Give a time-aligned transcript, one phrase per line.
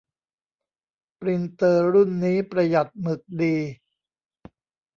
[1.19, 3.55] ปรินเตอร์รุ่นนี้ประหยัดหมึกดี